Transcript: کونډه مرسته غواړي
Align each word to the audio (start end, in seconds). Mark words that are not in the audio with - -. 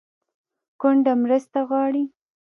کونډه 0.81 1.13
مرسته 1.23 1.59
غواړي 1.69 2.03